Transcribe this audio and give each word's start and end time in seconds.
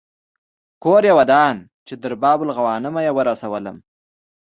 کور 0.83 1.01
یې 1.09 1.13
ودان 1.19 1.55
چې 1.87 1.93
تر 2.01 2.11
باب 2.21 2.39
الغوانمه 2.43 3.01
یې 3.05 3.11
ورسولم. 3.17 3.77